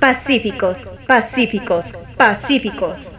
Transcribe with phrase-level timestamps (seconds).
[0.00, 1.84] Pacíficos, pacíficos,
[2.16, 3.09] pacíficos.